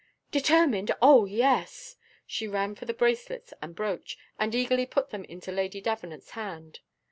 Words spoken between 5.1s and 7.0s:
them into Lady Davenant's hand.